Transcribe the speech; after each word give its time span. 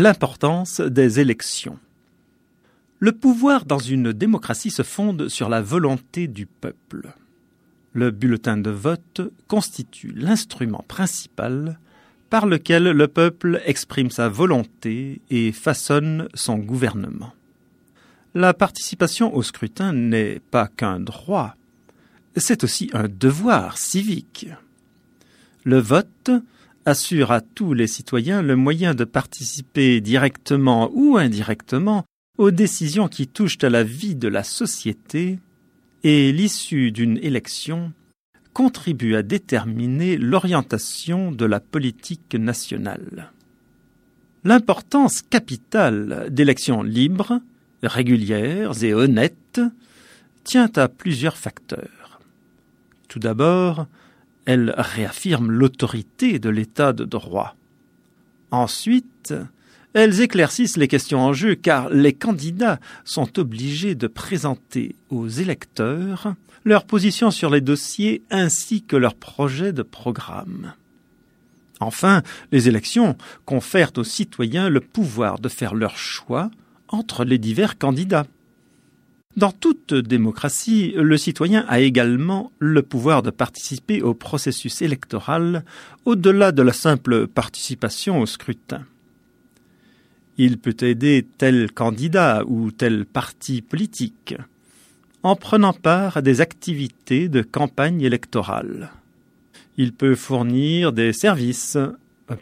L'importance 0.00 0.80
des 0.80 1.18
élections. 1.18 1.76
Le 3.00 3.10
pouvoir 3.10 3.64
dans 3.64 3.80
une 3.80 4.12
démocratie 4.12 4.70
se 4.70 4.84
fonde 4.84 5.26
sur 5.26 5.48
la 5.48 5.60
volonté 5.60 6.28
du 6.28 6.46
peuple. 6.46 7.12
Le 7.94 8.12
bulletin 8.12 8.58
de 8.58 8.70
vote 8.70 9.22
constitue 9.48 10.12
l'instrument 10.14 10.84
principal 10.86 11.80
par 12.30 12.46
lequel 12.46 12.84
le 12.84 13.08
peuple 13.08 13.60
exprime 13.66 14.12
sa 14.12 14.28
volonté 14.28 15.20
et 15.30 15.50
façonne 15.50 16.28
son 16.32 16.58
gouvernement. 16.58 17.32
La 18.36 18.54
participation 18.54 19.34
au 19.34 19.42
scrutin 19.42 19.92
n'est 19.92 20.38
pas 20.52 20.68
qu'un 20.68 21.00
droit, 21.00 21.56
c'est 22.36 22.62
aussi 22.62 22.88
un 22.92 23.08
devoir 23.08 23.76
civique. 23.76 24.46
Le 25.64 25.80
vote 25.80 26.30
assure 26.88 27.32
à 27.32 27.42
tous 27.42 27.74
les 27.74 27.86
citoyens 27.86 28.40
le 28.40 28.56
moyen 28.56 28.94
de 28.94 29.04
participer 29.04 30.00
directement 30.00 30.90
ou 30.94 31.18
indirectement 31.18 32.04
aux 32.38 32.50
décisions 32.50 33.08
qui 33.08 33.26
touchent 33.26 33.62
à 33.62 33.68
la 33.68 33.84
vie 33.84 34.14
de 34.14 34.28
la 34.28 34.42
société 34.42 35.38
et 36.02 36.32
l'issue 36.32 36.90
d'une 36.90 37.18
élection 37.18 37.92
contribue 38.54 39.16
à 39.16 39.22
déterminer 39.22 40.16
l'orientation 40.16 41.30
de 41.30 41.44
la 41.44 41.60
politique 41.60 42.34
nationale. 42.34 43.32
L'importance 44.44 45.20
capitale 45.20 46.28
d'élections 46.30 46.82
libres, 46.82 47.40
régulières 47.82 48.82
et 48.82 48.94
honnêtes 48.94 49.60
tient 50.44 50.70
à 50.76 50.88
plusieurs 50.88 51.36
facteurs. 51.36 52.20
Tout 53.08 53.18
d'abord, 53.18 53.86
elle 54.48 54.72
réaffirme 54.78 55.50
l'autorité 55.50 56.38
de 56.38 56.48
l'état 56.48 56.94
de 56.94 57.04
droit. 57.04 57.54
Ensuite, 58.50 59.34
elles 59.92 60.22
éclaircissent 60.22 60.78
les 60.78 60.88
questions 60.88 61.20
en 61.20 61.34
jeu 61.34 61.54
car 61.54 61.90
les 61.90 62.14
candidats 62.14 62.80
sont 63.04 63.38
obligés 63.38 63.94
de 63.94 64.06
présenter 64.06 64.96
aux 65.10 65.28
électeurs 65.28 66.34
leur 66.64 66.84
position 66.84 67.30
sur 67.30 67.50
les 67.50 67.60
dossiers 67.60 68.22
ainsi 68.30 68.82
que 68.82 68.96
leur 68.96 69.14
projet 69.14 69.74
de 69.74 69.82
programme. 69.82 70.72
Enfin, 71.78 72.22
les 72.50 72.68
élections 72.68 73.18
confèrent 73.44 73.92
aux 73.98 74.04
citoyens 74.04 74.70
le 74.70 74.80
pouvoir 74.80 75.40
de 75.40 75.50
faire 75.50 75.74
leur 75.74 75.98
choix 75.98 76.50
entre 76.88 77.26
les 77.26 77.36
divers 77.36 77.76
candidats. 77.76 78.26
Dans 79.38 79.52
toute 79.52 79.94
démocratie, 79.94 80.94
le 80.96 81.16
citoyen 81.16 81.64
a 81.68 81.78
également 81.78 82.50
le 82.58 82.82
pouvoir 82.82 83.22
de 83.22 83.30
participer 83.30 84.02
au 84.02 84.12
processus 84.12 84.82
électoral 84.82 85.64
au-delà 86.04 86.50
de 86.50 86.60
la 86.60 86.72
simple 86.72 87.28
participation 87.28 88.18
au 88.18 88.26
scrutin. 88.26 88.82
Il 90.38 90.58
peut 90.58 90.74
aider 90.80 91.24
tel 91.38 91.70
candidat 91.70 92.42
ou 92.48 92.72
tel 92.72 93.06
parti 93.06 93.62
politique 93.62 94.34
en 95.22 95.36
prenant 95.36 95.72
part 95.72 96.16
à 96.16 96.20
des 96.20 96.40
activités 96.40 97.28
de 97.28 97.42
campagne 97.42 98.00
électorale. 98.00 98.90
Il 99.76 99.92
peut 99.92 100.16
fournir 100.16 100.92
des 100.92 101.12
services, 101.12 101.78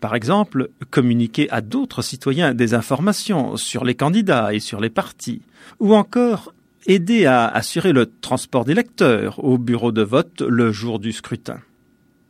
par 0.00 0.14
exemple 0.14 0.70
communiquer 0.90 1.50
à 1.50 1.60
d'autres 1.60 2.00
citoyens 2.00 2.54
des 2.54 2.72
informations 2.72 3.58
sur 3.58 3.84
les 3.84 3.94
candidats 3.94 4.54
et 4.54 4.60
sur 4.60 4.80
les 4.80 4.88
partis, 4.88 5.42
ou 5.78 5.94
encore 5.94 6.54
aider 6.86 7.26
à 7.26 7.46
assurer 7.46 7.92
le 7.92 8.06
transport 8.06 8.64
des 8.64 8.74
lecteurs 8.74 9.42
au 9.44 9.58
bureau 9.58 9.92
de 9.92 10.02
vote 10.02 10.40
le 10.42 10.72
jour 10.72 10.98
du 10.98 11.12
scrutin. 11.12 11.60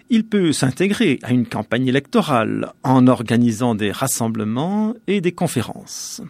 Il 0.09 0.25
peut 0.25 0.53
s'intégrer 0.53 1.19
à 1.23 1.33
une 1.33 1.47
campagne 1.47 1.89
électorale 1.89 2.73
en 2.83 3.07
organisant 3.07 3.75
des 3.75 3.91
rassemblements 3.91 4.95
et 5.07 5.21
des 5.21 5.33
conférences. 5.33 6.23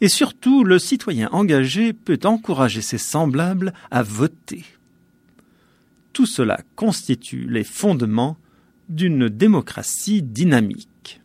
Et 0.00 0.08
surtout, 0.08 0.62
le 0.62 0.78
citoyen 0.78 1.28
engagé 1.32 1.92
peut 1.92 2.20
encourager 2.24 2.82
ses 2.82 2.98
semblables 2.98 3.72
à 3.90 4.02
voter. 4.02 4.64
Tout 6.12 6.26
cela 6.26 6.60
constitue 6.76 7.46
les 7.48 7.64
fondements 7.64 8.36
d'une 8.88 9.28
démocratie 9.28 10.22
dynamique. 10.22 11.20